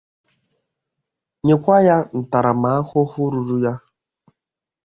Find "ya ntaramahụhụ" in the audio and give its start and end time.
1.87-3.21